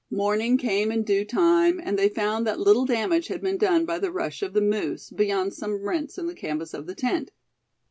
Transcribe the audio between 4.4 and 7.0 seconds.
of the moose, beyond some rents in the canvas of the